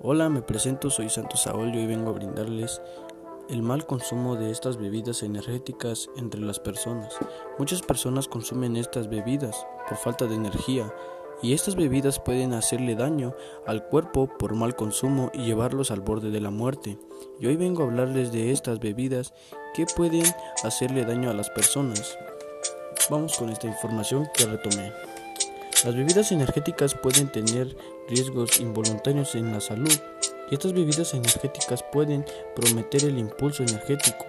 [0.00, 2.80] Hola, me presento, soy Santos Saúl y hoy vengo a brindarles
[3.50, 7.16] el mal consumo de estas bebidas energéticas entre las personas.
[7.58, 10.94] Muchas personas consumen estas bebidas por falta de energía
[11.42, 13.34] y estas bebidas pueden hacerle daño
[13.66, 16.96] al cuerpo por mal consumo y llevarlos al borde de la muerte.
[17.40, 19.34] Y hoy vengo a hablarles de estas bebidas
[19.74, 20.26] que pueden
[20.62, 22.16] hacerle daño a las personas.
[23.10, 24.92] Vamos con esta información que retomé.
[25.84, 27.76] Las bebidas energéticas pueden tener
[28.08, 29.92] riesgos involuntarios en la salud
[30.50, 32.26] y estas bebidas energéticas pueden
[32.56, 34.26] prometer el impulso energético,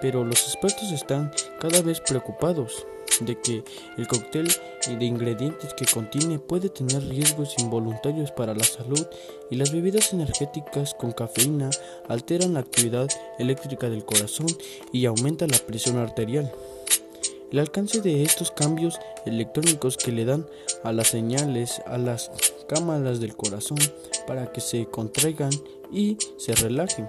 [0.00, 1.30] pero los expertos están
[1.60, 2.86] cada vez preocupados
[3.20, 3.64] de que
[3.98, 4.48] el cóctel
[4.86, 9.06] de ingredientes que contiene puede tener riesgos involuntarios para la salud
[9.50, 11.68] y las bebidas energéticas con cafeína
[12.08, 13.08] alteran la actividad
[13.38, 14.46] eléctrica del corazón
[14.90, 16.50] y aumenta la presión arterial.
[17.52, 20.46] El alcance de estos cambios electrónicos que le dan
[20.84, 22.30] a las señales a las
[22.66, 23.76] cámaras del corazón
[24.26, 25.50] para que se contraigan
[25.92, 27.08] y se relajen.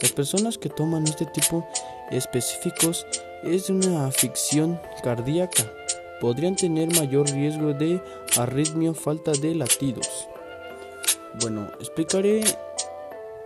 [0.00, 1.64] Las personas que toman este tipo
[2.10, 3.06] específicos
[3.44, 5.72] es una afección cardíaca.
[6.20, 8.02] Podrían tener mayor riesgo de
[8.36, 10.08] arritmia falta de latidos.
[11.40, 12.42] Bueno, explicaré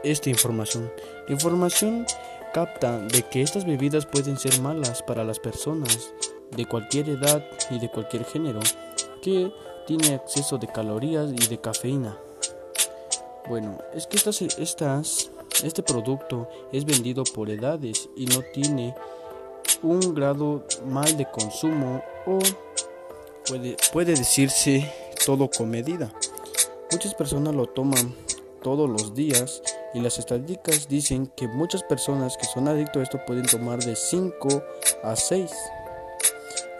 [0.02, 0.90] esta información.
[1.28, 2.06] La información
[2.56, 6.14] capta de que estas bebidas pueden ser malas para las personas
[6.52, 8.60] de cualquier edad y de cualquier género
[9.20, 9.52] que
[9.86, 12.16] tiene exceso de calorías y de cafeína.
[13.46, 15.30] Bueno, es que estas, estas,
[15.62, 18.94] este producto es vendido por edades y no tiene
[19.82, 22.38] un grado mal de consumo o
[23.46, 24.90] puede, puede decirse
[25.26, 26.10] todo con medida.
[26.90, 28.14] Muchas personas lo toman
[28.62, 29.60] todos los días
[29.94, 33.96] y las estadísticas dicen que muchas personas que son adictos a esto pueden tomar de
[33.96, 34.62] 5
[35.02, 35.50] a 6.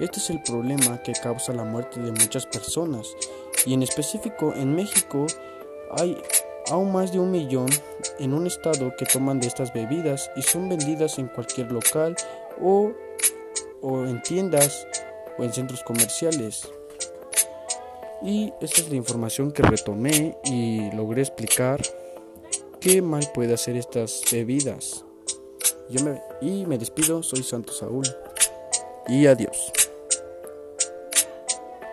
[0.01, 3.07] Este es el problema que causa la muerte de muchas personas
[3.65, 5.27] y en específico en México
[5.91, 6.17] hay
[6.71, 7.69] aún más de un millón
[8.19, 12.17] en un estado que toman de estas bebidas y son vendidas en cualquier local
[12.61, 12.93] o,
[13.81, 14.87] o en tiendas
[15.39, 16.69] o en centros comerciales.
[18.23, 21.81] Y esta es la información que retomé y logré explicar
[22.87, 25.05] qué mal puede hacer estas bebidas.
[25.91, 28.05] Yo me, y me despido, soy Santo Saúl.
[29.09, 29.73] Y adiós.